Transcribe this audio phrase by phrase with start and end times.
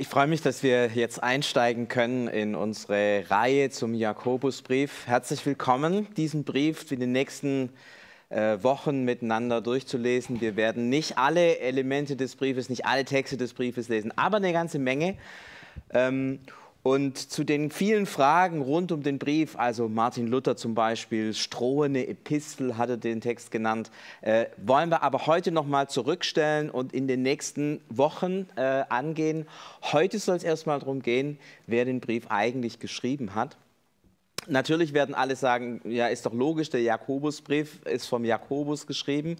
[0.00, 5.06] Ich freue mich, dass wir jetzt einsteigen können in unsere Reihe zum Jakobusbrief.
[5.06, 7.68] Herzlich willkommen, diesen Brief in den nächsten
[8.30, 10.40] äh, Wochen miteinander durchzulesen.
[10.40, 14.54] Wir werden nicht alle Elemente des Briefes, nicht alle Texte des Briefes lesen, aber eine
[14.54, 15.18] ganze Menge.
[15.92, 16.40] Ähm,
[16.82, 22.06] und zu den vielen Fragen rund um den Brief, also Martin Luther zum Beispiel, strohende
[22.06, 23.90] Epistel hatte den Text genannt,
[24.22, 29.46] äh, wollen wir aber heute nochmal zurückstellen und in den nächsten Wochen äh, angehen.
[29.82, 33.56] Heute soll es erstmal darum gehen, wer den Brief eigentlich geschrieben hat.
[34.46, 39.36] Natürlich werden alle sagen, ja, ist doch logisch, der Jakobusbrief ist vom Jakobus geschrieben.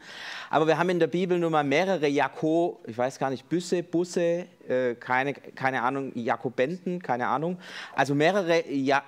[0.50, 3.82] Aber wir haben in der Bibel nun mal mehrere Jakob, ich weiß gar nicht, Büsse,
[3.82, 7.58] Busse, äh, keine, keine Ahnung, Jakobenten, keine Ahnung.
[7.94, 9.02] Also mehrere ja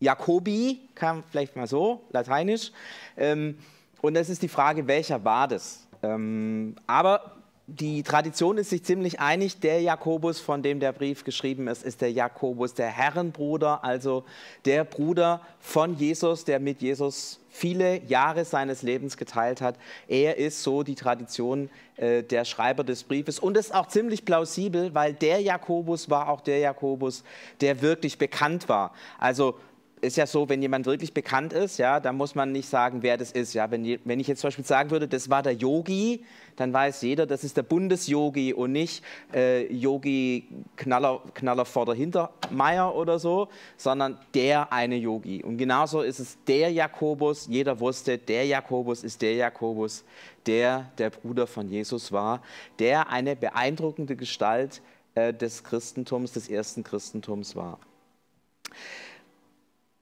[0.00, 2.72] Jakobi, kam vielleicht mal so, lateinisch.
[3.16, 3.58] Ähm,
[4.00, 5.86] und es ist die Frage, welcher war das?
[6.02, 7.37] Ähm, aber
[7.70, 12.00] die Tradition ist sich ziemlich einig, der Jakobus, von dem der Brief geschrieben ist, ist
[12.00, 14.24] der Jakobus, der Herrenbruder, also
[14.64, 19.76] der Bruder von Jesus, der mit Jesus viele Jahre seines Lebens geteilt hat.
[20.06, 24.94] Er ist so die Tradition äh, der Schreiber des Briefes und ist auch ziemlich plausibel,
[24.94, 27.22] weil der Jakobus war auch der Jakobus,
[27.60, 28.94] der wirklich bekannt war.
[29.18, 29.58] Also
[30.00, 33.16] ist ja so, wenn jemand wirklich bekannt ist, ja, dann muss man nicht sagen, wer
[33.16, 33.54] das ist.
[33.54, 33.70] Ja.
[33.70, 36.24] Wenn, wenn ich jetzt zum Beispiel sagen würde, das war der Yogi,
[36.56, 41.94] dann weiß jeder, das ist der Bundesyogi und nicht äh, Yogi Knaller, Knaller vor der
[41.94, 45.42] Hintermeier oder so, sondern der eine Yogi.
[45.42, 47.46] Und genauso ist es der Jakobus.
[47.48, 50.04] Jeder wusste, der Jakobus ist der Jakobus,
[50.46, 52.42] der der Bruder von Jesus war,
[52.78, 54.82] der eine beeindruckende Gestalt
[55.14, 57.78] äh, des Christentums, des ersten Christentums war.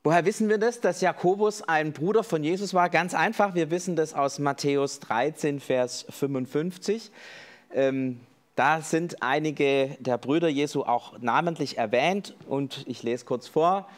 [0.06, 2.90] Woher wissen wir das, dass Jakobus ein Bruder von Jesus war?
[2.90, 7.10] Ganz einfach, wir wissen das aus Matthäus 13, Vers 55.
[7.74, 8.20] Ähm,
[8.54, 13.88] da sind einige der Brüder Jesu auch namentlich erwähnt und ich lese kurz vor.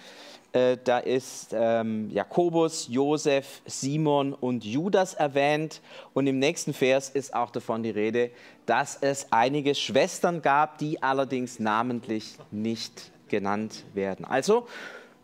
[0.54, 5.82] Äh, da ist ähm, Jakobus, Josef, Simon und Judas erwähnt.
[6.14, 8.30] Und im nächsten Vers ist auch davon die Rede,
[8.64, 14.24] dass es einige Schwestern gab, die allerdings namentlich nicht genannt werden.
[14.24, 14.66] Also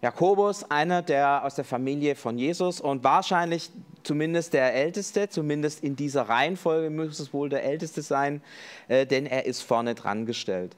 [0.05, 3.71] Jakobus, einer der aus der Familie von Jesus und wahrscheinlich
[4.03, 8.43] zumindest der Älteste, zumindest in dieser Reihenfolge muss es wohl der Älteste sein,
[8.89, 10.77] äh, denn er ist vorne dran gestellt.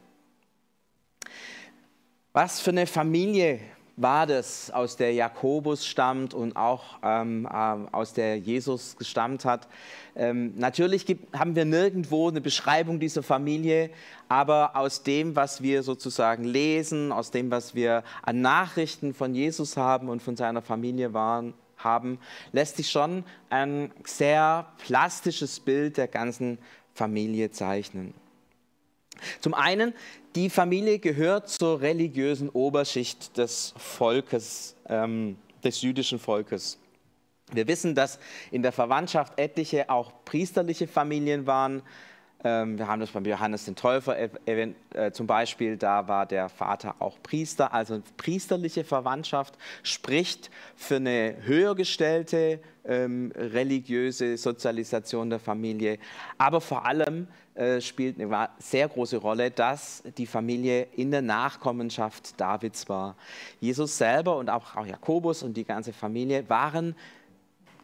[2.33, 3.59] Was für eine Familie
[3.97, 7.49] war das, aus der Jakobus stammt und auch ähm, äh,
[7.93, 9.69] aus der Jesus gestammt hat.
[10.15, 13.91] Ähm, natürlich gibt, haben wir nirgendwo eine Beschreibung dieser Familie,
[14.29, 19.79] aber aus dem, was wir sozusagen lesen, aus dem, was wir an Nachrichten von Jesus
[19.79, 22.19] haben und von seiner Familie waren, haben,
[22.53, 26.59] lässt sich schon ein sehr plastisches Bild der ganzen
[26.93, 28.15] Familie zeichnen.
[29.41, 29.95] Zum einen,
[30.35, 36.79] die Familie gehört zur religiösen Oberschicht des Volkes, ähm, des jüdischen Volkes.
[37.53, 38.19] Wir wissen, dass
[38.51, 41.83] in der Verwandtschaft etliche auch priesterliche Familien waren.
[42.47, 46.95] Ähm, wir haben das beim Johannes den Täufer äh, zum Beispiel, da war der Vater
[47.01, 55.99] auch Priester, also priesterliche Verwandtschaft spricht für eine höher gestellte ähm, religiöse Sozialisation der Familie,
[56.39, 62.41] aber vor allem äh, spielt eine sehr große Rolle, dass die Familie in der Nachkommenschaft
[62.41, 63.17] Davids war.
[63.59, 66.95] Jesus selber und auch, auch Jakobus und die ganze Familie waren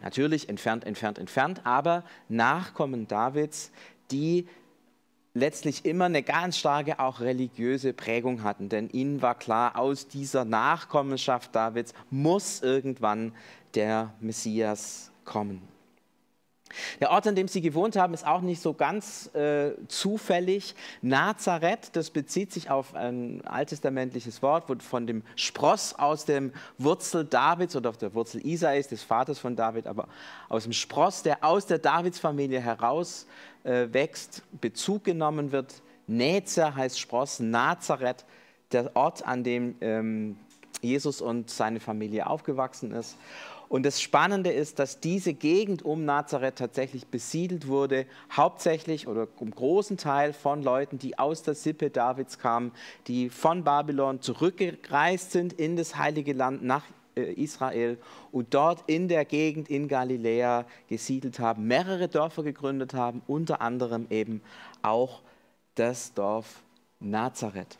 [0.03, 3.71] natürlich entfernt, entfernt, entfernt, aber Nachkommen Davids,
[4.13, 4.47] die
[5.35, 8.69] letztlich immer eine ganz starke auch religiöse Prägung hatten.
[8.69, 13.35] Denn ihnen war klar, aus dieser Nachkommenschaft Davids muss irgendwann
[13.75, 15.72] der Messias kommen.
[17.01, 20.75] Der Ort, an dem sie gewohnt haben, ist auch nicht so ganz äh, zufällig.
[21.01, 27.25] Nazareth, das bezieht sich auf ein alttestamentliches Wort, wo von dem Spross aus dem Wurzel
[27.25, 30.09] Davids oder auf der Wurzel Isais, des Vaters von David, aber
[30.49, 33.27] aus dem Spross, der aus der Davidsfamilie heraus
[33.65, 35.83] äh, wächst, Bezug genommen wird.
[36.07, 38.25] Nezer heißt Spross, Nazareth,
[38.73, 40.37] der Ort, an dem ähm,
[40.81, 43.17] Jesus und seine Familie aufgewachsen ist.
[43.73, 49.51] Und das Spannende ist, dass diese Gegend um Nazareth tatsächlich besiedelt wurde, hauptsächlich oder im
[49.51, 52.73] großen Teil von Leuten, die aus der Sippe Davids kamen,
[53.07, 56.85] die von Babylon zurückgereist sind in das heilige Land nach
[57.17, 57.97] äh, Israel
[58.31, 64.07] und dort in der Gegend in Galiläa gesiedelt haben, mehrere Dörfer gegründet haben, unter anderem
[64.11, 64.43] eben
[64.83, 65.23] auch
[65.77, 66.63] das Dorf
[67.01, 67.79] Nazareth.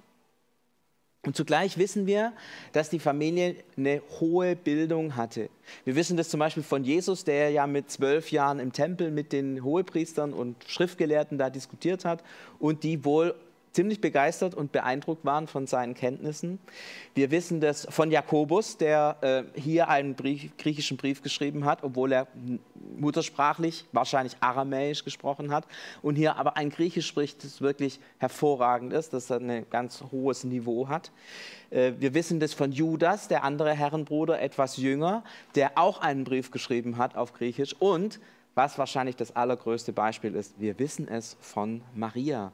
[1.25, 2.33] Und zugleich wissen wir,
[2.73, 5.51] dass die Familie eine hohe Bildung hatte.
[5.85, 9.33] Wir wissen das zum Beispiel von Jesus, der ja mit zwölf Jahren im Tempel mit
[9.33, 12.25] den Hohepriestern und Schriftgelehrten da diskutiert hat
[12.59, 13.37] und die wohl
[13.73, 16.59] ziemlich begeistert und beeindruckt waren von seinen Kenntnissen.
[17.15, 19.17] Wir wissen das von Jakobus, der
[19.55, 22.29] äh, hier einen Brief, griechischen Brief geschrieben hat, obwohl er
[22.97, 25.67] muttersprachlich wahrscheinlich aramäisch gesprochen hat
[26.03, 30.89] und hier aber ein Griechisch spricht, das wirklich hervorragend ist, das ein ganz hohes Niveau
[30.89, 31.11] hat.
[31.71, 36.51] Äh, wir wissen das von Judas, der andere Herrenbruder, etwas jünger, der auch einen Brief
[36.51, 38.21] geschrieben hat auf Griechisch und
[38.55, 42.53] was wahrscheinlich das allergrößte Beispiel ist, wir wissen es von Maria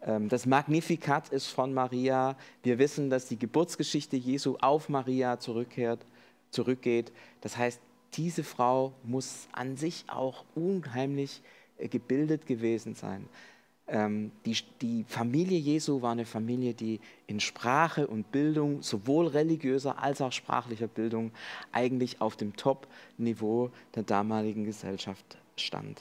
[0.00, 2.36] das Magnificat ist von Maria.
[2.62, 6.06] Wir wissen, dass die Geburtsgeschichte Jesu auf Maria zurückkehrt,
[6.50, 7.12] zurückgeht.
[7.42, 7.80] Das heißt,
[8.14, 11.42] diese Frau muss an sich auch unheimlich
[11.78, 13.28] äh, gebildet gewesen sein.
[13.86, 20.02] Ähm, die, die Familie Jesu war eine Familie, die in Sprache und Bildung, sowohl religiöser
[20.02, 21.32] als auch sprachlicher Bildung,
[21.72, 26.00] eigentlich auf dem Top-Niveau der damaligen Gesellschaft stand.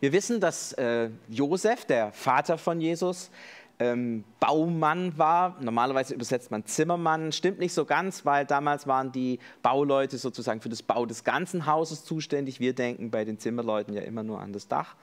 [0.00, 3.30] Wir wissen, dass äh, Josef, der Vater von Jesus,
[3.78, 5.56] ähm, Baumann war.
[5.60, 7.32] Normalerweise übersetzt man Zimmermann.
[7.32, 11.66] Stimmt nicht so ganz, weil damals waren die Bauleute sozusagen für das Bau des ganzen
[11.66, 12.60] Hauses zuständig.
[12.60, 14.94] Wir denken bei den Zimmerleuten ja immer nur an das Dach.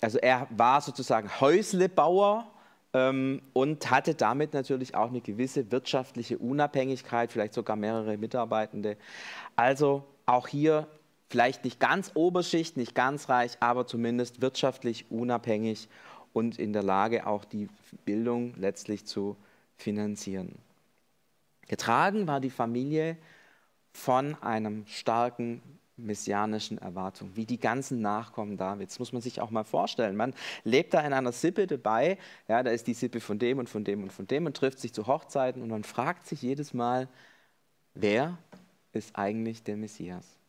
[0.00, 2.46] Also er war sozusagen Häuslebauer
[2.92, 8.96] ähm, und hatte damit natürlich auch eine gewisse wirtschaftliche Unabhängigkeit, vielleicht sogar mehrere Mitarbeitende.
[9.56, 10.86] Also auch hier
[11.32, 15.88] vielleicht nicht ganz Oberschicht, nicht ganz reich, aber zumindest wirtschaftlich unabhängig
[16.34, 17.68] und in der Lage, auch die
[18.04, 19.38] Bildung letztlich zu
[19.78, 20.56] finanzieren.
[21.68, 23.16] Getragen war die Familie
[23.94, 25.62] von einem starken
[25.96, 28.98] messianischen Erwartung, wie die ganzen Nachkommen Davids.
[28.98, 30.16] Muss man sich auch mal vorstellen.
[30.16, 30.34] Man
[30.64, 33.84] lebt da in einer Sippe dabei, ja, da ist die Sippe von dem und von
[33.84, 37.08] dem und von dem und trifft sich zu Hochzeiten und man fragt sich jedes Mal,
[37.94, 38.36] wer
[38.92, 40.41] ist eigentlich der Messias?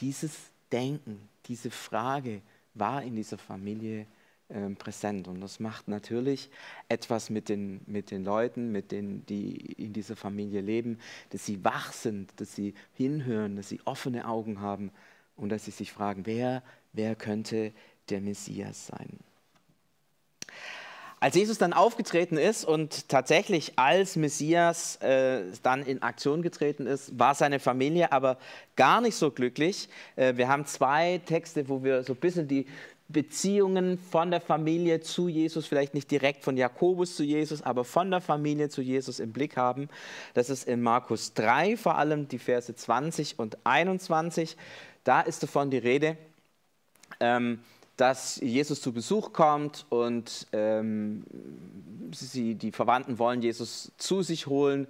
[0.00, 2.42] Dieses Denken, diese Frage
[2.74, 4.06] war in dieser Familie
[4.48, 5.28] äh, präsent.
[5.28, 6.50] Und das macht natürlich
[6.88, 10.98] etwas mit den, mit den Leuten, mit denen, die in dieser Familie leben,
[11.30, 14.90] dass sie wach sind, dass sie hinhören, dass sie offene Augen haben
[15.36, 16.62] und dass sie sich fragen, wer,
[16.92, 17.72] wer könnte
[18.10, 19.18] der Messias sein?
[21.24, 27.18] Als Jesus dann aufgetreten ist und tatsächlich als Messias äh, dann in Aktion getreten ist,
[27.18, 28.36] war seine Familie aber
[28.76, 29.88] gar nicht so glücklich.
[30.16, 32.66] Äh, wir haben zwei Texte, wo wir so ein bisschen die
[33.08, 38.10] Beziehungen von der Familie zu Jesus, vielleicht nicht direkt von Jakobus zu Jesus, aber von
[38.10, 39.88] der Familie zu Jesus im Blick haben.
[40.34, 44.58] Das ist in Markus 3 vor allem die Verse 20 und 21.
[45.04, 46.18] Da ist davon die Rede.
[47.18, 47.60] Ähm,
[47.96, 51.24] dass Jesus zu Besuch kommt und ähm,
[52.12, 54.86] sie, die Verwandten wollen Jesus zu sich holen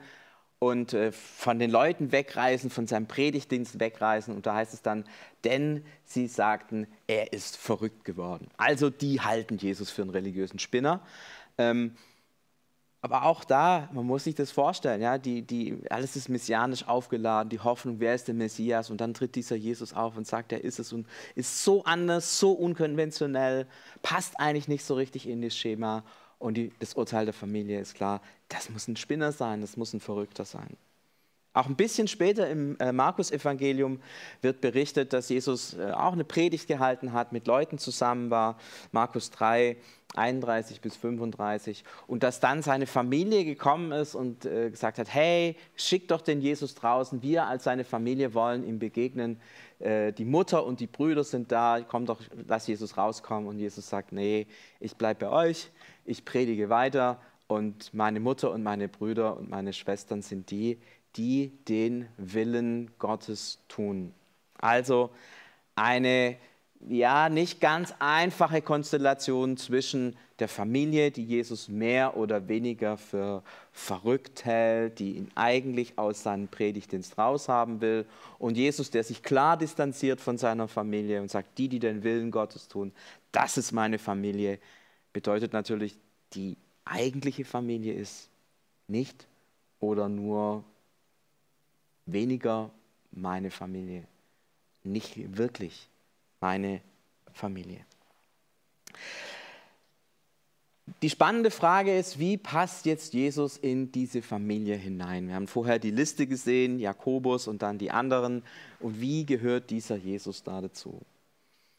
[0.58, 4.34] und äh, von den Leuten wegreisen, von seinem Predigtdienst wegreisen.
[4.34, 5.04] Und da heißt es dann,
[5.44, 8.48] denn sie sagten, er ist verrückt geworden.
[8.56, 11.00] Also die halten Jesus für einen religiösen Spinner.
[11.58, 11.96] Ähm,
[13.04, 17.50] aber auch da, man muss sich das vorstellen, ja, die, die, alles ist messianisch aufgeladen,
[17.50, 18.88] die Hoffnung, wer ist der Messias?
[18.88, 22.38] Und dann tritt dieser Jesus auf und sagt, er ist es und ist so anders,
[22.38, 23.66] so unkonventionell,
[24.00, 26.02] passt eigentlich nicht so richtig in das Schema.
[26.38, 29.92] Und die, das Urteil der Familie ist klar, das muss ein Spinner sein, das muss
[29.92, 30.74] ein Verrückter sein.
[31.52, 34.00] Auch ein bisschen später im äh, Markus-Evangelium
[34.40, 38.56] wird berichtet, dass Jesus äh, auch eine Predigt gehalten hat, mit Leuten zusammen war.
[38.92, 39.76] Markus 3,
[40.16, 41.84] 31 bis 35.
[42.06, 46.40] Und dass dann seine Familie gekommen ist und äh, gesagt hat: Hey, schick doch den
[46.40, 47.22] Jesus draußen.
[47.22, 49.40] Wir als seine Familie wollen ihm begegnen.
[49.78, 51.80] Äh, die Mutter und die Brüder sind da.
[51.86, 53.48] Komm doch, lass Jesus rauskommen.
[53.48, 54.46] Und Jesus sagt: Nee,
[54.80, 55.70] ich bleibe bei euch.
[56.04, 57.20] Ich predige weiter.
[57.46, 60.78] Und meine Mutter und meine Brüder und meine Schwestern sind die,
[61.16, 64.14] die den Willen Gottes tun.
[64.58, 65.10] Also
[65.76, 66.36] eine
[66.88, 74.44] ja nicht ganz einfache Konstellation zwischen der Familie, die Jesus mehr oder weniger für verrückt
[74.44, 78.06] hält, die ihn eigentlich aus seinem Predigtdienst raushaben will,
[78.38, 82.30] und Jesus, der sich klar distanziert von seiner Familie und sagt, die, die den Willen
[82.30, 82.92] Gottes tun,
[83.32, 84.58] das ist meine Familie,
[85.12, 85.96] bedeutet natürlich,
[86.34, 88.28] die eigentliche Familie ist
[88.88, 89.26] nicht
[89.80, 90.64] oder nur
[92.06, 92.70] weniger
[93.12, 94.04] meine Familie,
[94.82, 95.88] nicht wirklich
[96.44, 96.82] meine
[97.32, 97.86] Familie.
[101.00, 105.28] Die spannende Frage ist, wie passt jetzt Jesus in diese Familie hinein?
[105.28, 108.42] Wir haben vorher die Liste gesehen, Jakobus und dann die anderen.
[108.78, 111.00] Und wie gehört dieser Jesus da dazu?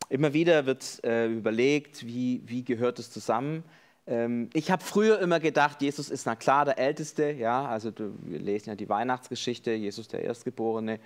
[0.10, 3.64] Immer wieder wird äh, überlegt, wie, wie gehört es zusammen?
[4.08, 7.30] Ähm, ich habe früher immer gedacht, Jesus ist na klar der Älteste.
[7.34, 11.00] Ja, also wir lesen ja die Weihnachtsgeschichte, Jesus der Erstgeborene,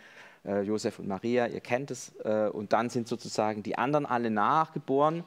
[0.50, 2.14] äh, Josef und Maria, ihr kennt es.
[2.24, 5.24] Äh, und dann sind sozusagen die anderen alle nachgeboren.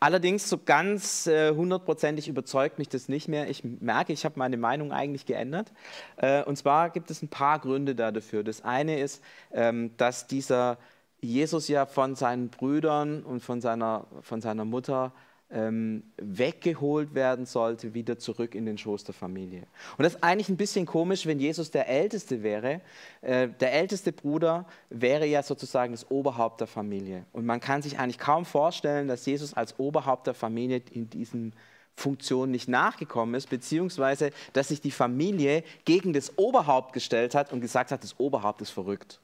[0.00, 3.50] Allerdings so ganz äh, hundertprozentig überzeugt mich das nicht mehr.
[3.50, 5.72] Ich merke, ich habe meine Meinung eigentlich geändert.
[6.16, 8.44] Äh, und zwar gibt es ein paar Gründe dafür.
[8.44, 9.22] Das eine ist,
[9.52, 10.78] ähm, dass dieser
[11.20, 15.12] Jesus ja von seinen Brüdern und von seiner, von seiner Mutter
[15.50, 19.62] ähm, weggeholt werden sollte, wieder zurück in den Schoß der Familie.
[19.96, 22.80] Und das ist eigentlich ein bisschen komisch, wenn Jesus der Älteste wäre.
[23.22, 27.24] Äh, der älteste Bruder wäre ja sozusagen das Oberhaupt der Familie.
[27.32, 31.54] Und man kann sich eigentlich kaum vorstellen, dass Jesus als Oberhaupt der Familie in diesen
[31.94, 37.60] Funktion nicht nachgekommen ist, beziehungsweise dass sich die Familie gegen das Oberhaupt gestellt hat und
[37.60, 39.20] gesagt hat, das Oberhaupt ist verrückt.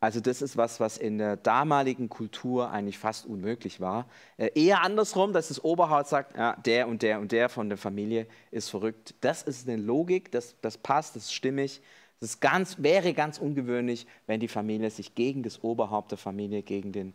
[0.00, 4.06] Also das ist was, was in der damaligen Kultur eigentlich fast unmöglich war.
[4.36, 7.78] Äh, eher andersrum, dass das Oberhaupt sagt, ja, der und der und der von der
[7.78, 9.14] Familie ist verrückt.
[9.20, 11.82] Das ist eine Logik, das, das passt, das ist stimmig.
[12.20, 16.92] Das ganz, wäre ganz ungewöhnlich, wenn die Familie sich gegen das Oberhaupt der Familie, gegen
[16.92, 17.14] den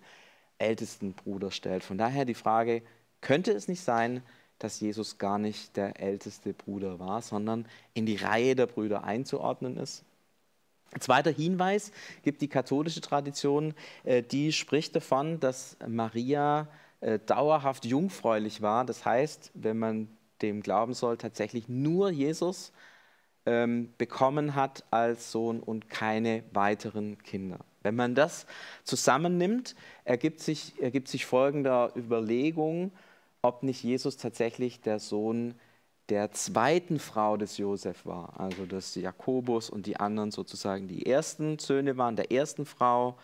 [0.57, 1.83] ältesten Bruder stellt.
[1.83, 2.83] Von daher die Frage,
[3.21, 4.23] könnte es nicht sein,
[4.59, 9.77] dass Jesus gar nicht der älteste Bruder war, sondern in die Reihe der Brüder einzuordnen
[9.77, 10.05] ist?
[10.99, 11.91] Zweiter Hinweis
[12.23, 13.73] gibt die katholische Tradition,
[14.03, 16.67] äh, die spricht davon, dass Maria
[17.01, 18.85] äh, dauerhaft jungfräulich war.
[18.85, 20.07] Das heißt, wenn man
[20.41, 22.73] dem glauben soll, tatsächlich nur Jesus
[23.45, 27.59] ähm, bekommen hat als Sohn und keine weiteren Kinder.
[27.81, 28.45] Wenn man das
[28.83, 32.91] zusammennimmt, ergibt sich, ergibt sich folgende Überlegung,
[33.41, 35.72] ob nicht Jesus tatsächlich der Sohn ist
[36.09, 41.59] der zweiten Frau des Josef war, also dass Jakobus und die anderen sozusagen die ersten
[41.59, 43.17] Söhne waren, der ersten Frau,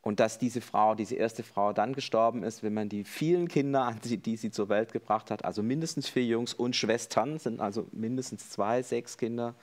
[0.00, 3.94] und dass diese Frau, diese erste Frau dann gestorben ist, wenn man die vielen Kinder,
[4.02, 8.48] die sie zur Welt gebracht hat, also mindestens vier Jungs und Schwestern, sind also mindestens
[8.48, 9.54] zwei, sechs Kinder,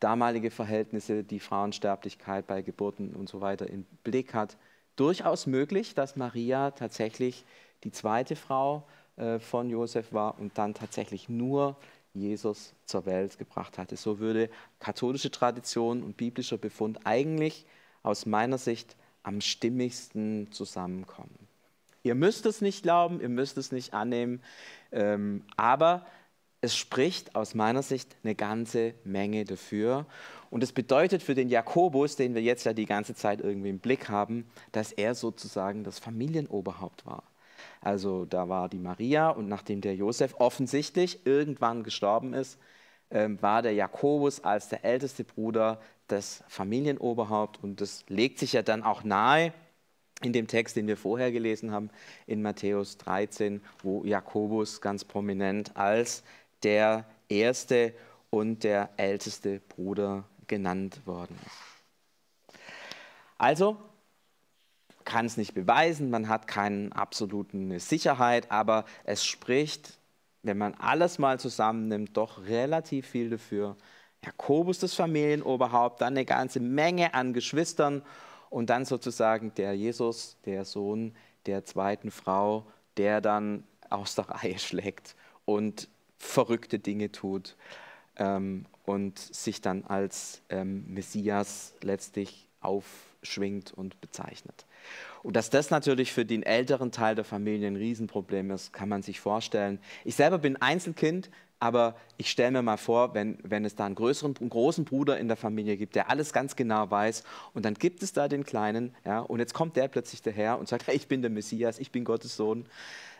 [0.00, 4.56] damalige Verhältnisse, die Frauensterblichkeit bei Geburten und so weiter im Blick hat,
[4.96, 7.44] durchaus möglich, dass Maria tatsächlich
[7.84, 8.84] die zweite Frau
[9.40, 11.76] von Josef war und dann tatsächlich nur
[12.14, 13.96] Jesus zur Welt gebracht hatte.
[13.96, 17.66] So würde katholische Tradition und biblischer Befund eigentlich
[18.02, 21.48] aus meiner Sicht am stimmigsten zusammenkommen.
[22.02, 24.40] Ihr müsst es nicht glauben, ihr müsst es nicht annehmen,
[24.92, 26.06] ähm, aber
[26.60, 30.06] es spricht aus meiner Sicht eine ganze Menge dafür.
[30.50, 33.78] Und es bedeutet für den Jakobus, den wir jetzt ja die ganze Zeit irgendwie im
[33.78, 37.22] Blick haben, dass er sozusagen das Familienoberhaupt war.
[37.80, 42.58] Also da war die Maria und nachdem der Josef offensichtlich irgendwann gestorben ist,
[43.10, 48.62] ähm, war der Jakobus als der älteste Bruder das Familienoberhaupt und das legt sich ja
[48.62, 49.52] dann auch nahe
[50.22, 51.90] in dem Text, den wir vorher gelesen haben,
[52.26, 56.24] in Matthäus 13, wo Jakobus ganz prominent als
[56.62, 57.94] der erste
[58.30, 62.58] und der älteste Bruder genannt worden ist.
[63.38, 63.76] Also,
[65.08, 69.98] kann es nicht beweisen, man hat keine absolute Sicherheit, aber es spricht,
[70.42, 73.76] wenn man alles mal zusammennimmt, doch relativ viel dafür.
[74.22, 78.02] Jakobus das Familienoberhaupt, dann eine ganze Menge an Geschwistern
[78.50, 81.14] und dann sozusagen der Jesus, der Sohn
[81.46, 82.66] der zweiten Frau,
[82.98, 85.88] der dann aus der Reihe schlägt und
[86.18, 87.56] verrückte Dinge tut
[88.16, 94.66] ähm, und sich dann als ähm, Messias letztlich aufschwingt und bezeichnet.
[95.22, 99.02] Und dass das natürlich für den älteren Teil der Familie ein Riesenproblem ist, kann man
[99.02, 99.78] sich vorstellen.
[100.04, 101.30] Ich selber bin Einzelkind,
[101.60, 105.18] aber ich stelle mir mal vor, wenn, wenn es da einen größeren, einen großen Bruder
[105.18, 108.44] in der Familie gibt, der alles ganz genau weiß, und dann gibt es da den
[108.44, 111.78] Kleinen, ja, und jetzt kommt der plötzlich daher und sagt, hey, ich bin der Messias,
[111.78, 112.66] ich bin Gottes Sohn.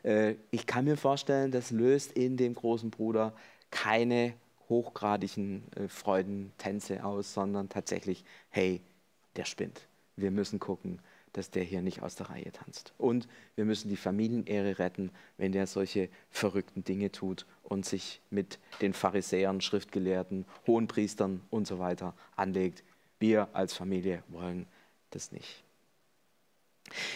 [0.05, 3.35] Äh, ich kann mir vorstellen, das löst in dem großen Bruder
[3.71, 4.35] keine
[4.69, 8.81] hochgradigen äh, Freudentänze aus, sondern tatsächlich, hey,
[9.37, 9.89] der spinnt.
[10.17, 11.01] Wir müssen gucken,
[11.33, 12.93] dass der hier nicht aus der Reihe tanzt.
[12.99, 18.59] Und wir müssen die Familienehre retten, wenn der solche verrückten Dinge tut und sich mit
[18.81, 22.83] den Pharisäern, Schriftgelehrten, Hohenpriestern und so weiter anlegt.
[23.19, 24.67] Wir als Familie wollen
[25.11, 25.65] das nicht.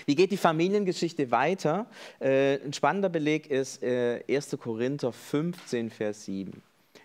[0.07, 1.87] Wie geht die Familiengeschichte weiter?
[2.21, 4.57] Äh, ein spannender Beleg ist äh, 1.
[4.61, 6.62] Korinther 15, Vers 7.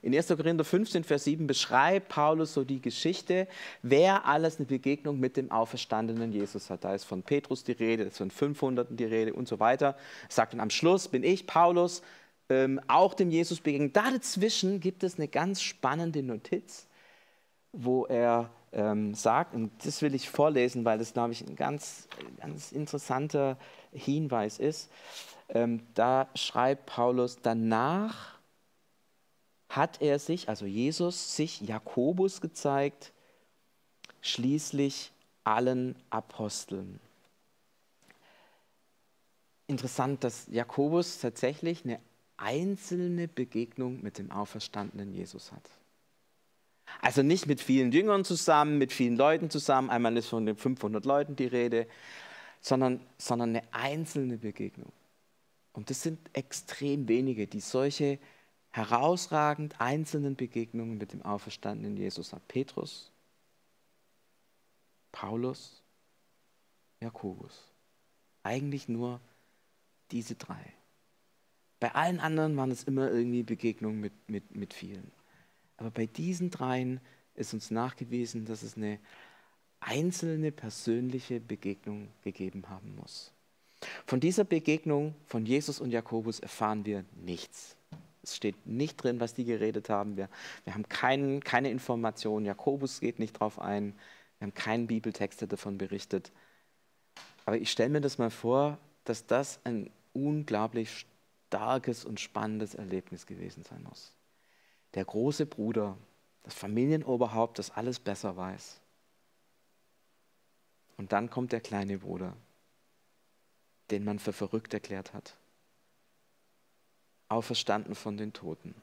[0.07, 0.27] In 1.
[0.29, 3.45] Korinther 15, Vers 7 beschreibt Paulus so die Geschichte,
[3.81, 6.85] wer alles eine Begegnung mit dem auferstandenen Jesus hat.
[6.85, 9.87] Da ist von Petrus die Rede, da ist von 500 die Rede und so weiter.
[9.87, 9.95] Er
[10.29, 12.03] sagt dann am Schluss, bin ich, Paulus,
[12.47, 13.97] ähm, auch dem Jesus begegnet.
[13.97, 16.87] Dazwischen gibt es eine ganz spannende Notiz,
[17.73, 22.07] wo er ähm, sagt, und das will ich vorlesen, weil das, glaube ich, ein ganz,
[22.39, 23.57] ganz interessanter
[23.91, 24.89] Hinweis ist.
[25.49, 28.36] Ähm, da schreibt Paulus, danach
[29.69, 33.11] hat er sich, also Jesus, sich Jakobus gezeigt,
[34.21, 35.11] schließlich
[35.43, 36.99] allen Aposteln.
[39.67, 41.99] interessant, dass Jakobus tatsächlich eine
[42.37, 45.69] einzelne Begegnung mit dem auferstandenen Jesus hat.
[47.01, 51.05] Also nicht mit vielen Jüngern zusammen, mit vielen Leuten zusammen, einmal ist von den 500
[51.05, 51.87] Leuten die Rede,
[52.61, 54.91] sondern, sondern eine einzelne Begegnung.
[55.73, 58.19] Und das sind extrem wenige, die solche
[58.77, 62.43] herausragend einzelnen Begegnungen mit dem auferstandenen Jesus haben.
[62.47, 63.11] Petrus,
[65.11, 65.81] Paulus,
[66.99, 67.73] Jakobus.
[68.43, 69.19] Eigentlich nur
[70.11, 70.73] diese drei.
[71.79, 75.11] Bei allen anderen waren es immer irgendwie Begegnungen mit, mit, mit vielen.
[75.77, 76.99] Aber bei diesen dreien
[77.33, 78.99] ist uns nachgewiesen, dass es eine
[79.79, 83.31] einzelne persönliche Begegnung gegeben haben muss.
[84.05, 87.76] Von dieser Begegnung von Jesus und Jakobus erfahren wir nichts.
[88.27, 90.17] Es steht nicht drin, was die geredet haben.
[90.17, 90.29] Wir,
[90.65, 92.45] wir haben kein, keine Informationen.
[92.45, 93.93] Jakobus geht nicht darauf ein.
[94.39, 96.31] Wir haben keinen Bibeltext, der davon berichtet.
[97.45, 101.07] Aber ich stelle mir das mal vor, dass das ein unglaublich
[101.47, 104.13] starkes und spannendes Erlebnis gewesen sein muss.
[104.93, 105.97] Der große Bruder,
[106.43, 108.81] das Familienoberhaupt, das alles besser weiß.
[110.97, 112.35] Und dann kommt der kleine Bruder,
[113.91, 115.37] den man für verrückt erklärt hat.
[117.29, 118.75] Auferstanden von den Toten,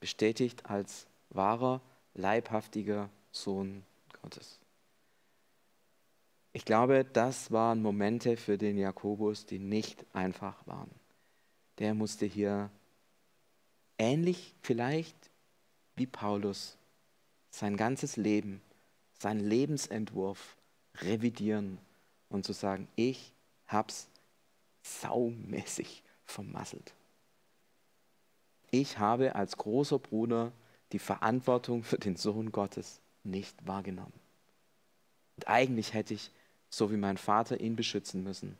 [0.00, 1.80] bestätigt als wahrer,
[2.14, 3.84] leibhaftiger Sohn
[4.22, 4.58] Gottes.
[6.52, 10.90] Ich glaube, das waren Momente für den Jakobus, die nicht einfach waren.
[11.78, 12.70] Der musste hier
[13.98, 15.16] ähnlich vielleicht
[15.96, 16.76] wie Paulus
[17.50, 18.62] sein ganzes Leben,
[19.18, 20.56] seinen Lebensentwurf
[20.98, 21.78] revidieren
[22.28, 23.32] und zu sagen, ich
[23.66, 24.08] hab's
[24.82, 26.94] saumäßig vermasselt.
[28.70, 30.52] Ich habe als großer Bruder
[30.92, 34.12] die Verantwortung für den Sohn Gottes nicht wahrgenommen.
[35.36, 36.30] Und eigentlich hätte ich,
[36.70, 38.56] so wie mein Vater, ihn beschützen müssen,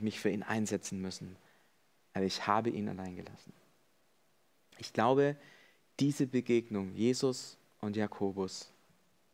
[0.00, 1.36] mich für ihn einsetzen müssen.
[2.12, 3.52] Aber ich habe ihn allein gelassen.
[4.78, 5.36] Ich glaube,
[6.00, 8.70] diese Begegnung, Jesus und Jakobus,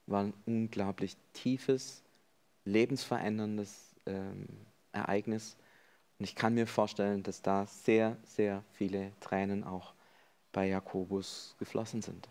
[0.06, 2.02] war ein unglaublich tiefes,
[2.64, 4.46] lebensveränderndes ähm,
[4.92, 5.56] Ereignis.
[6.20, 9.94] Und ich kann mir vorstellen, dass da sehr, sehr viele Tränen auch
[10.52, 12.28] bei Jakobus geflossen sind.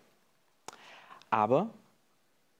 [1.31, 1.71] Aber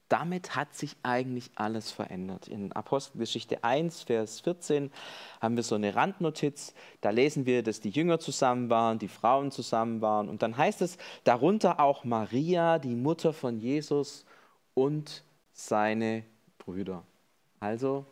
[0.08, 2.48] damit hat sich eigentlich alles verändert.
[2.48, 4.92] In Apostelgeschichte 1, Vers 14
[5.40, 6.74] haben wir so eine Randnotiz.
[7.02, 10.30] Da lesen wir, dass die Jünger zusammen waren, die Frauen zusammen waren.
[10.30, 14.26] Und dann heißt es, darunter auch Maria, die Mutter von Jesus
[14.74, 16.24] und seine
[16.58, 17.04] Brüder.
[17.60, 18.08] Also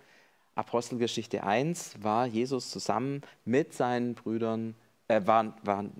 [0.57, 4.75] Apostelgeschichte 1 war Jesus zusammen mit seinen Brüdern,
[5.07, 5.91] äh, waren, waren,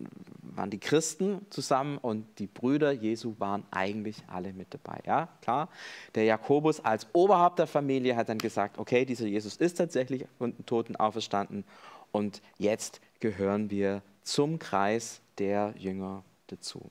[0.42, 5.02] waren die Christen zusammen und die Brüder Jesu waren eigentlich alle mit dabei.
[5.06, 5.70] Ja, klar.
[6.16, 10.56] Der Jakobus als Oberhaupt der Familie hat dann gesagt, okay, dieser Jesus ist tatsächlich von
[10.56, 11.64] den Toten auferstanden
[12.12, 16.90] und jetzt gehören wir zum Kreis der Jünger dazu.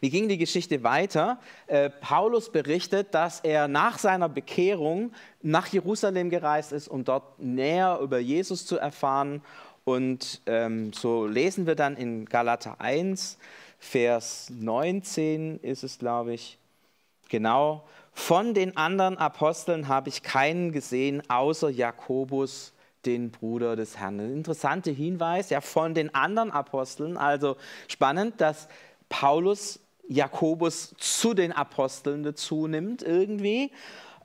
[0.00, 1.38] Wie ging die Geschichte weiter?
[1.66, 7.98] Äh, Paulus berichtet, dass er nach seiner Bekehrung nach Jerusalem gereist ist, um dort näher
[8.02, 9.42] über Jesus zu erfahren.
[9.84, 13.38] Und ähm, so lesen wir dann in Galater 1,
[13.80, 16.58] Vers 19 ist es, glaube ich,
[17.30, 17.82] genau.
[18.12, 22.74] Von den anderen Aposteln habe ich keinen gesehen, außer Jakobus,
[23.06, 24.20] den Bruder des Herrn.
[24.20, 27.16] Interessanter Hinweis, ja, von den anderen Aposteln.
[27.16, 27.56] Also
[27.88, 28.68] spannend, dass
[29.10, 33.70] Paulus Jakobus zu den Aposteln dazu nimmt irgendwie.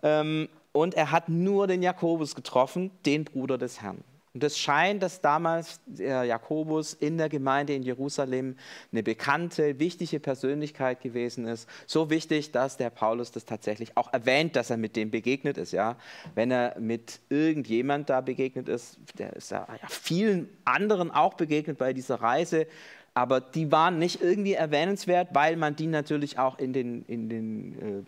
[0.01, 4.03] Ähm, und er hat nur den Jakobus getroffen, den Bruder des Herrn.
[4.35, 8.57] Und es scheint, dass damals der Jakobus in der Gemeinde in Jerusalem
[8.91, 11.69] eine bekannte, wichtige Persönlichkeit gewesen ist.
[11.87, 15.71] So wichtig, dass der Paulus das tatsächlich auch erwähnt, dass er mit dem begegnet ist.
[15.71, 15.95] Ja?
[16.33, 21.93] Wenn er mit irgendjemand da begegnet ist, der ist ja vielen anderen auch begegnet bei
[21.93, 22.67] dieser Reise,
[23.15, 27.81] aber die waren nicht irgendwie erwähnenswert, weil man die natürlich auch in den, in den
[27.81, 28.03] äh,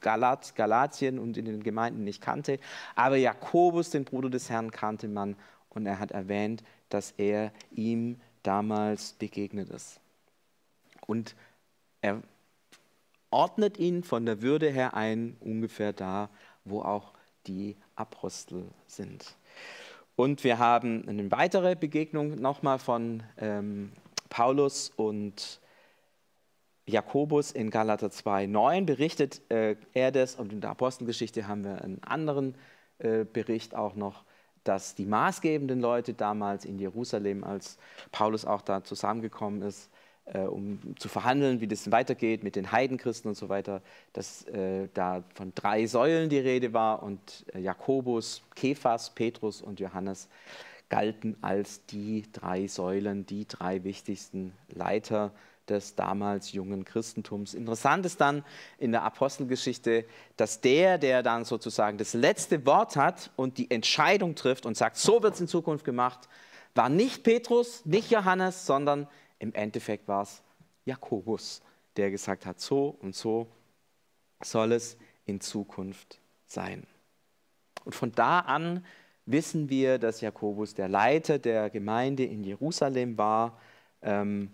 [0.00, 2.58] Galat, Galatien und in den Gemeinden nicht kannte.
[2.94, 5.36] Aber Jakobus, den Bruder des Herrn, kannte man
[5.68, 10.00] und er hat erwähnt, dass er ihm damals begegnet ist.
[11.06, 11.36] Und
[12.00, 12.22] er
[13.30, 16.30] ordnet ihn von der Würde her ein, ungefähr da,
[16.64, 17.12] wo auch
[17.46, 19.36] die Apostel sind.
[20.18, 23.92] Und wir haben eine weitere Begegnung nochmal von ähm,
[24.28, 25.60] Paulus und
[26.86, 30.34] Jakobus in Galater 2,9 berichtet äh, er das.
[30.34, 32.56] Und in der Apostelgeschichte haben wir einen anderen
[32.98, 34.24] äh, Bericht auch noch,
[34.64, 37.78] dass die maßgebenden Leute damals in Jerusalem, als
[38.10, 39.88] Paulus auch da zusammengekommen ist,
[40.36, 43.80] um zu verhandeln, wie das weitergeht mit den Heidenchristen und so weiter,
[44.12, 49.80] dass äh, da von drei Säulen die Rede war und äh, Jakobus, Kephas, Petrus und
[49.80, 50.28] Johannes
[50.88, 55.32] galten als die drei Säulen, die drei wichtigsten Leiter
[55.68, 57.54] des damals jungen Christentums.
[57.54, 58.44] Interessant ist dann
[58.78, 60.04] in der Apostelgeschichte,
[60.36, 64.96] dass der, der dann sozusagen das letzte Wort hat und die Entscheidung trifft und sagt,
[64.96, 66.28] so wird es in Zukunft gemacht,
[66.74, 70.42] war nicht Petrus, nicht Johannes, sondern im Endeffekt war es
[70.84, 71.62] Jakobus,
[71.96, 73.48] der gesagt hat, so und so
[74.42, 74.96] soll es
[75.26, 76.86] in Zukunft sein.
[77.84, 78.84] Und von da an
[79.26, 83.60] wissen wir, dass Jakobus der Leiter der Gemeinde in Jerusalem war.
[84.02, 84.50] Ähm,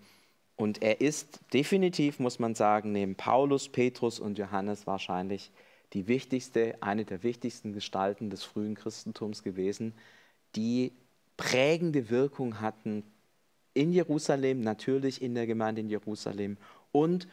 [0.56, 5.50] und er ist definitiv, muss man sagen, neben Paulus, Petrus und Johannes wahrscheinlich
[5.92, 9.94] die wichtigste, eine der wichtigsten Gestalten des frühen Christentums gewesen,
[10.56, 10.92] die
[11.36, 13.04] prägende Wirkung hatten
[13.74, 16.56] in Jerusalem, natürlich in der Gemeinde in Jerusalem
[16.92, 17.28] und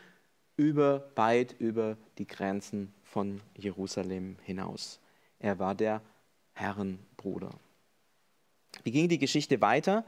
[0.57, 4.99] über, weit über die Grenzen von Jerusalem hinaus.
[5.39, 6.01] Er war der
[6.53, 7.51] Herrenbruder.
[8.83, 10.05] Wie ging die Geschichte weiter?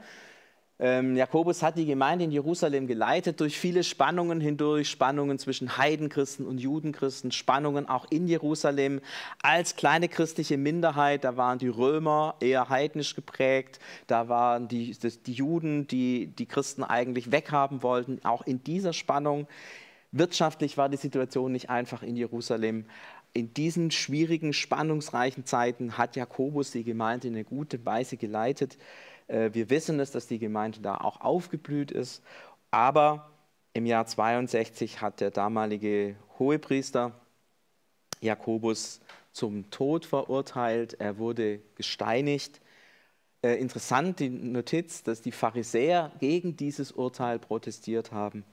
[0.80, 6.44] Ähm, Jakobus hat die Gemeinde in Jerusalem geleitet durch viele Spannungen hindurch, Spannungen zwischen Heidenchristen
[6.44, 9.00] und Judenchristen, Spannungen auch in Jerusalem
[9.40, 11.22] als kleine christliche Minderheit.
[11.22, 16.82] Da waren die Römer eher heidnisch geprägt, da waren die, die Juden, die die Christen
[16.82, 19.46] eigentlich weghaben wollten, auch in dieser Spannung.
[20.10, 22.84] Wirtschaftlich war die Situation nicht einfach in Jerusalem.
[23.32, 28.76] In diesen schwierigen, spannungsreichen Zeiten hat Jakobus die Gemeinde in eine gute Weise geleitet.
[29.26, 32.22] Äh, wir wissen es, dass die Gemeinde da auch aufgeblüht ist.
[32.70, 33.30] Aber
[33.72, 37.12] im Jahr 62 hat der damalige Hohepriester
[38.20, 39.00] Jakobus
[39.32, 40.94] zum Tod verurteilt.
[41.00, 42.60] Er wurde gesteinigt.
[43.42, 48.44] Äh, interessant die Notiz, dass die Pharisäer gegen dieses Urteil protestiert haben.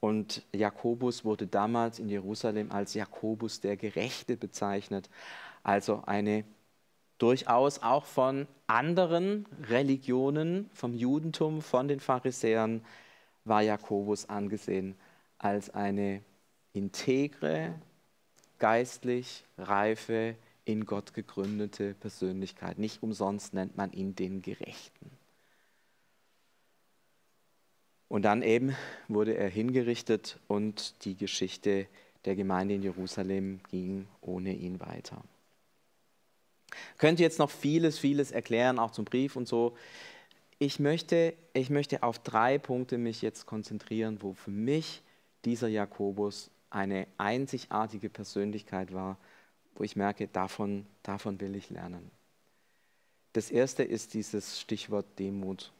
[0.00, 5.08] Und Jakobus wurde damals in Jerusalem als Jakobus der Gerechte bezeichnet,
[5.62, 6.44] also eine
[7.18, 12.84] durchaus auch von anderen Religionen, vom Judentum, von den Pharisäern,
[13.44, 14.96] war Jakobus angesehen
[15.38, 16.22] als eine
[16.72, 17.74] integre,
[18.58, 22.78] geistlich reife, in Gott gegründete Persönlichkeit.
[22.78, 25.10] Nicht umsonst nennt man ihn den Gerechten.
[28.08, 28.74] Und dann eben
[29.08, 31.86] wurde er hingerichtet und die Geschichte
[32.24, 35.22] der Gemeinde in Jerusalem ging ohne ihn weiter.
[36.98, 39.76] Könnt jetzt noch vieles, vieles erklären, auch zum Brief und so.
[40.58, 45.02] Ich möchte, ich möchte auf drei Punkte mich jetzt konzentrieren, wo für mich
[45.44, 49.18] dieser Jakobus eine einzigartige Persönlichkeit war,
[49.74, 52.10] wo ich merke, davon, davon will ich lernen.
[53.34, 55.72] Das erste ist dieses Stichwort Demut.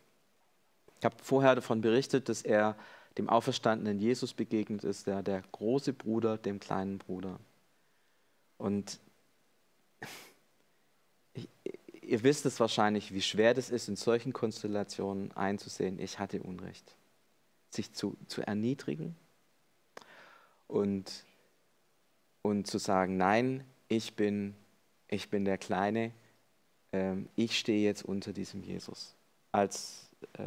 [0.98, 2.76] Ich habe vorher davon berichtet, dass er
[3.18, 7.38] dem auferstandenen Jesus begegnet ist, der, der große Bruder dem kleinen Bruder.
[8.58, 9.00] Und
[12.02, 16.96] ihr wisst es wahrscheinlich, wie schwer das ist, in solchen Konstellationen einzusehen, ich hatte Unrecht.
[17.70, 19.16] Sich zu, zu erniedrigen
[20.68, 21.24] und,
[22.42, 24.54] und zu sagen, nein, ich bin,
[25.08, 26.12] ich bin der Kleine,
[26.92, 29.14] ähm, ich stehe jetzt unter diesem Jesus.
[29.52, 30.44] Als äh,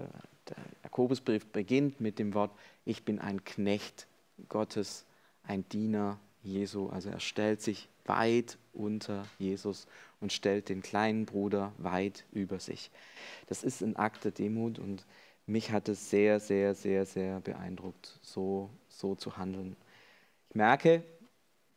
[0.47, 2.51] der Jakobusbrief beginnt mit dem Wort,
[2.85, 4.07] ich bin ein Knecht
[4.47, 5.05] Gottes,
[5.43, 6.87] ein Diener Jesu.
[6.87, 9.87] Also er stellt sich weit unter Jesus
[10.19, 12.91] und stellt den kleinen Bruder weit über sich.
[13.47, 15.05] Das ist ein Akt der Demut und
[15.45, 19.77] mich hat es sehr, sehr, sehr, sehr beeindruckt, so, so zu handeln.
[20.49, 21.03] Ich merke,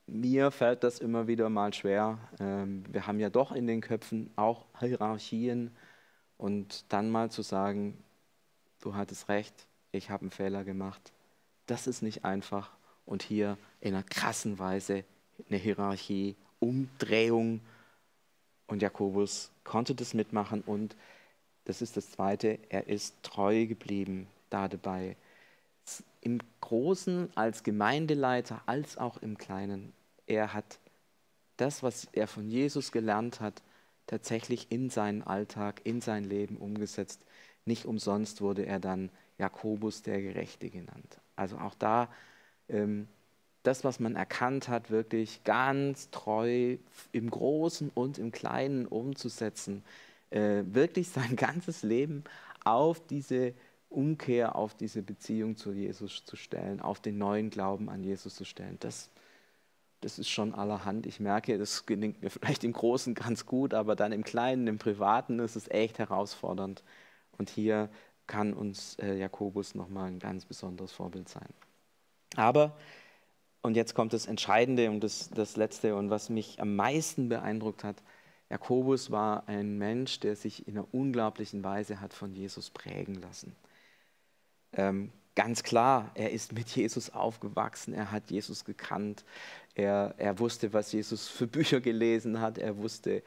[0.07, 2.19] mir fällt das immer wieder mal schwer.
[2.41, 5.71] Ähm, wir haben ja doch in den Köpfen auch Hierarchien
[6.37, 8.03] und dann mal zu sagen,
[8.81, 11.13] du hattest recht, ich habe einen Fehler gemacht.
[11.67, 12.73] Das ist nicht einfach
[13.07, 15.05] und hier in einer krassen Weise
[15.49, 17.61] eine Hierarchie, Umdrehung.
[18.67, 20.97] Und Jakobus konnte das mitmachen und
[21.65, 25.17] das ist das Zweite, er ist treu geblieben da dabei.
[26.21, 29.93] Im Großen als Gemeindeleiter als auch im Kleinen.
[30.27, 30.79] Er hat
[31.57, 33.63] das, was er von Jesus gelernt hat,
[34.07, 37.25] tatsächlich in seinen Alltag, in sein Leben umgesetzt.
[37.65, 41.21] Nicht umsonst wurde er dann Jakobus der Gerechte genannt.
[41.37, 42.09] Also auch da
[42.69, 43.09] ähm,
[43.63, 46.77] das, was man erkannt hat, wirklich ganz treu
[47.13, 49.85] im Großen und im Kleinen umzusetzen,
[50.31, 52.25] äh, wirklich sein ganzes Leben
[52.65, 53.55] auf diese
[53.89, 58.45] Umkehr, auf diese Beziehung zu Jesus zu stellen, auf den neuen Glauben an Jesus zu
[58.45, 58.79] stellen.
[58.81, 59.11] Das,
[60.01, 61.07] das ist schon allerhand.
[61.07, 64.79] Ich merke, das gelingt mir vielleicht im Großen ganz gut, aber dann im Kleinen, im
[64.79, 66.83] Privaten ist es echt herausfordernd.
[67.39, 67.91] Und hier
[68.27, 71.49] kann uns äh, Jakobus nochmal ein ganz besonderes Vorbild sein.
[72.37, 72.77] Aber,
[73.63, 77.85] und jetzt kommt das Entscheidende und das, das Letzte und was mich am meisten beeindruckt
[77.85, 78.03] hat,
[78.51, 83.57] Jakobus war ein Mensch, der sich in einer unglaublichen Weise hat von Jesus prägen lassen.
[84.75, 89.25] Ähm, ganz klar, er ist mit Jesus aufgewachsen, er hat Jesus gekannt,
[89.75, 93.23] er, er wusste, was Jesus für Bücher gelesen hat, er wusste,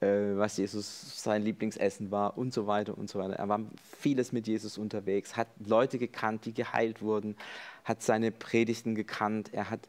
[0.00, 3.34] was Jesus sein Lieblingsessen war und so weiter und so weiter.
[3.34, 3.60] Er war
[3.98, 7.36] vieles mit Jesus unterwegs, hat Leute gekannt, die geheilt wurden,
[7.84, 9.88] hat seine Predigten gekannt, er hat,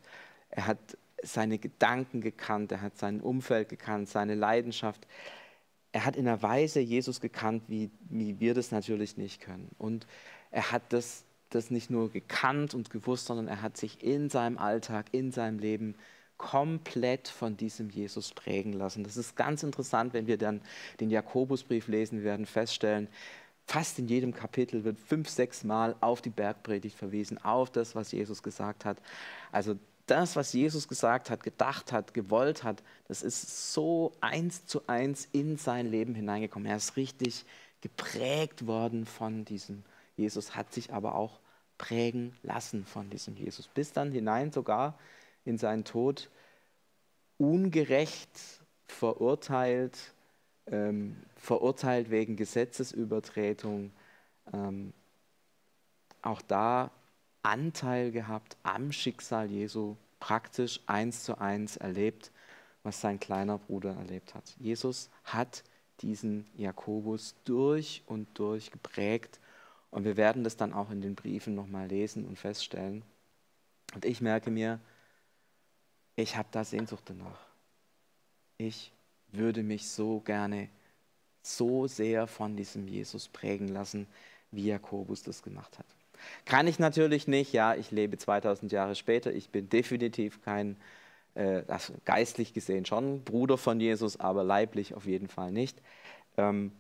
[0.49, 0.79] er hat
[1.21, 5.05] seine Gedanken gekannt, er hat sein Umfeld gekannt, seine Leidenschaft.
[5.91, 9.69] Er hat in einer Weise Jesus gekannt, wie, wie wir das natürlich nicht können.
[9.77, 10.07] Und
[10.49, 14.57] er hat das, das nicht nur gekannt und gewusst, sondern er hat sich in seinem
[14.57, 15.95] Alltag, in seinem Leben
[16.39, 19.03] komplett von diesem Jesus prägen lassen.
[19.03, 20.61] Das ist ganz interessant, wenn wir dann
[20.99, 23.07] den Jakobusbrief lesen, wir werden feststellen,
[23.67, 28.11] fast in jedem Kapitel wird fünf, sechs Mal auf die Bergpredigt verwiesen, auf das, was
[28.11, 28.97] Jesus gesagt hat.
[29.51, 29.75] Also
[30.07, 35.27] das, was Jesus gesagt hat, gedacht hat, gewollt hat, das ist so eins zu eins
[35.33, 36.67] in sein Leben hineingekommen.
[36.67, 37.45] Er ist richtig
[37.81, 39.83] geprägt worden von diesem
[40.15, 41.39] Jesus, hat sich aber auch
[41.77, 44.97] prägen lassen von diesem Jesus, bis dann hinein sogar
[45.45, 46.29] in seinen Tod
[47.37, 48.29] ungerecht
[48.87, 49.97] verurteilt,
[50.67, 53.91] ähm, verurteilt wegen Gesetzesübertretung,
[54.53, 54.93] ähm,
[56.21, 56.91] auch da
[57.41, 62.31] Anteil gehabt am Schicksal Jesu, praktisch eins zu eins erlebt,
[62.83, 64.55] was sein kleiner Bruder erlebt hat.
[64.59, 65.63] Jesus hat
[66.01, 69.39] diesen Jakobus durch und durch geprägt
[69.91, 73.03] und wir werden das dann auch in den Briefen nochmal lesen und feststellen.
[73.95, 74.79] Und ich merke mir,
[76.21, 77.39] ich habe da Sehnsucht danach.
[78.57, 78.91] Ich
[79.31, 80.69] würde mich so gerne,
[81.41, 84.07] so sehr von diesem Jesus prägen lassen,
[84.51, 85.85] wie Jakobus das gemacht hat.
[86.43, 90.75] Kann ich natürlich nicht, ja, ich lebe 2000 Jahre später, ich bin definitiv kein,
[91.35, 95.81] äh, also geistlich gesehen schon Bruder von Jesus, aber leiblich auf jeden Fall nicht.
[96.35, 96.73] Ähm,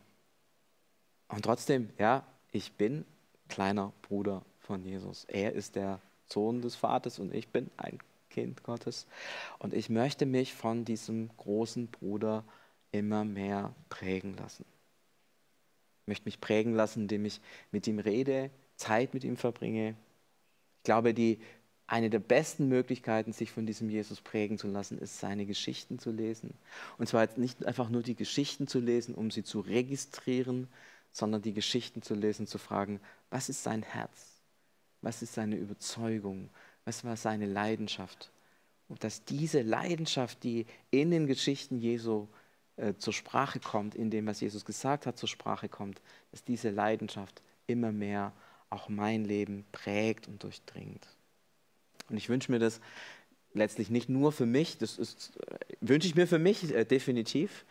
[1.29, 3.05] und trotzdem, ja, ich bin
[3.47, 5.23] kleiner Bruder von Jesus.
[5.25, 7.99] Er ist der Sohn des Vaters und ich bin ein
[8.39, 9.07] Kind Gottes.
[9.59, 12.43] Und ich möchte mich von diesem großen Bruder
[12.91, 14.65] immer mehr prägen lassen.
[16.01, 19.95] Ich möchte mich prägen lassen, indem ich mit ihm rede, Zeit mit ihm verbringe.
[20.77, 21.39] Ich glaube, die,
[21.85, 26.11] eine der besten Möglichkeiten, sich von diesem Jesus prägen zu lassen, ist, seine Geschichten zu
[26.11, 26.53] lesen.
[26.97, 30.67] Und zwar nicht einfach nur die Geschichten zu lesen, um sie zu registrieren,
[31.11, 32.99] sondern die Geschichten zu lesen, zu fragen,
[33.29, 34.39] was ist sein Herz?
[35.01, 36.49] Was ist seine Überzeugung?
[36.89, 38.31] Was war seine Leidenschaft?
[38.87, 42.25] Und dass diese Leidenschaft, die in den Geschichten Jesu
[42.77, 46.71] äh, zur Sprache kommt, in dem, was Jesus gesagt hat, zur Sprache kommt, dass diese
[46.71, 48.33] Leidenschaft immer mehr
[48.71, 51.05] auch mein Leben prägt und durchdringt.
[52.09, 52.81] Und ich wünsche mir das
[53.53, 57.65] letztlich nicht nur für mich, das ist, äh, wünsche ich mir für mich äh, definitiv.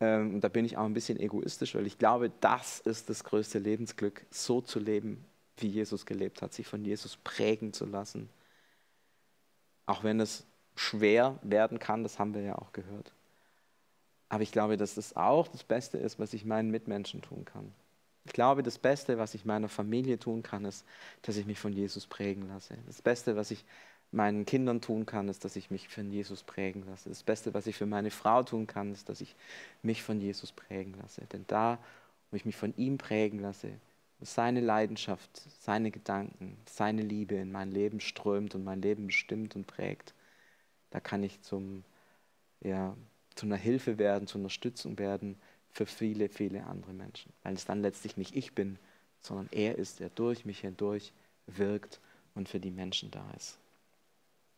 [0.00, 3.24] Ähm, und da bin ich auch ein bisschen egoistisch, weil ich glaube, das ist das
[3.24, 5.22] größte Lebensglück, so zu leben,
[5.58, 8.30] wie Jesus gelebt hat, sich von Jesus prägen zu lassen
[9.86, 13.12] auch wenn es schwer werden kann, das haben wir ja auch gehört.
[14.28, 17.72] Aber ich glaube, dass das auch das Beste ist, was ich meinen Mitmenschen tun kann.
[18.24, 20.84] Ich glaube, das Beste, was ich meiner Familie tun kann, ist,
[21.22, 22.76] dass ich mich von Jesus prägen lasse.
[22.86, 23.64] Das Beste, was ich
[24.10, 27.10] meinen Kindern tun kann, ist, dass ich mich von Jesus prägen lasse.
[27.10, 29.34] Das Beste, was ich für meine Frau tun kann, ist, dass ich
[29.82, 31.22] mich von Jesus prägen lasse.
[31.32, 31.78] Denn da,
[32.30, 33.70] wo ich mich von ihm prägen lasse,
[34.24, 39.66] seine Leidenschaft, seine Gedanken, seine Liebe in mein Leben strömt und mein Leben bestimmt und
[39.66, 40.14] prägt,
[40.90, 41.84] da kann ich zum,
[42.60, 42.96] ja,
[43.34, 45.36] zu einer Hilfe werden, zu einer Stützung werden
[45.70, 47.32] für viele, viele andere Menschen.
[47.42, 48.78] Weil es dann letztlich nicht ich bin,
[49.20, 51.12] sondern er ist, der durch mich hindurch
[51.46, 52.00] wirkt
[52.34, 53.58] und für die Menschen da ist.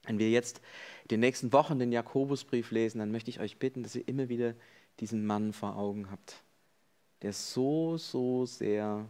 [0.05, 0.59] Wenn wir jetzt
[1.03, 4.29] in den nächsten Wochen den Jakobusbrief lesen, dann möchte ich euch bitten, dass ihr immer
[4.29, 4.55] wieder
[5.01, 6.43] diesen Mann vor Augen habt,
[7.23, 9.09] der so, so sehr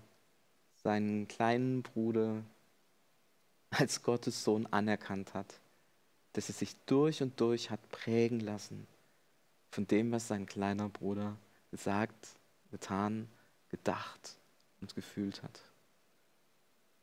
[0.86, 2.44] seinen kleinen Bruder
[3.70, 5.58] als Gottes Sohn anerkannt hat,
[6.34, 8.86] dass er sich durch und durch hat prägen lassen
[9.72, 11.36] von dem, was sein kleiner Bruder
[11.72, 12.36] gesagt,
[12.70, 13.28] getan,
[13.68, 14.38] gedacht
[14.80, 15.60] und gefühlt hat.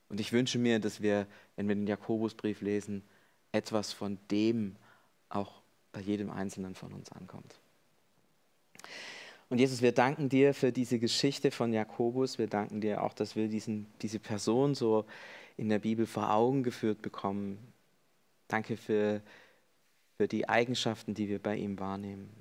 [0.08, 3.04] Und ich wünsche mir, dass wir, wenn wir den Jakobusbrief lesen,
[3.52, 4.78] etwas von dem
[5.28, 7.60] auch bei jedem Einzelnen von uns ankommt.
[9.54, 12.40] Und Jesus, wir danken dir für diese Geschichte von Jakobus.
[12.40, 15.06] Wir danken dir auch, dass wir diesen, diese Person so
[15.58, 17.60] in der Bibel vor Augen geführt bekommen.
[18.48, 19.22] Danke für,
[20.18, 22.32] für die Eigenschaften, die wir bei ihm wahrnehmen.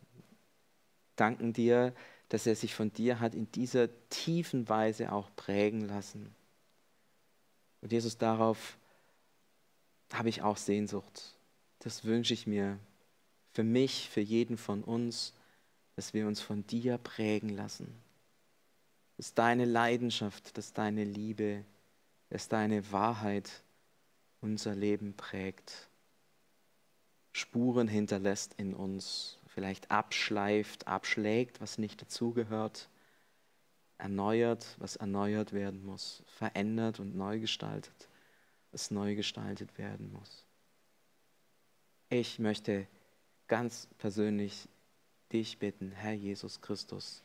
[1.14, 1.92] Danken dir,
[2.30, 6.34] dass er sich von dir hat in dieser tiefen Weise auch prägen lassen.
[7.82, 8.78] Und Jesus, darauf
[10.14, 11.36] habe ich auch Sehnsucht.
[11.80, 12.78] Das wünsche ich mir
[13.50, 15.34] für mich, für jeden von uns,
[15.96, 17.94] dass wir uns von dir prägen lassen.
[19.16, 21.64] Dass deine Leidenschaft, dass deine Liebe,
[22.30, 23.62] dass deine Wahrheit
[24.40, 25.88] unser Leben prägt,
[27.32, 32.88] Spuren hinterlässt in uns, vielleicht abschleift, abschlägt, was nicht dazugehört,
[33.98, 38.08] erneuert, was erneuert werden muss, verändert und neu gestaltet,
[38.70, 40.46] was neu gestaltet werden muss.
[42.08, 42.86] Ich möchte
[43.46, 44.68] ganz persönlich
[45.32, 47.22] dich bitten, Herr Jesus Christus,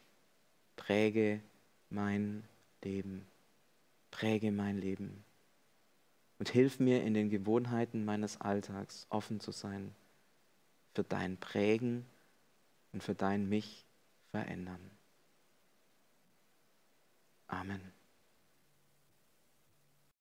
[0.75, 1.41] präge
[1.89, 2.43] mein
[2.83, 3.27] Leben,
[4.11, 5.23] präge mein Leben
[6.39, 9.93] und hilf mir in den Gewohnheiten meines Alltags offen zu sein
[10.93, 12.05] für dein Prägen
[12.93, 13.85] und für dein mich
[14.31, 14.91] verändern.
[17.47, 17.96] Amen.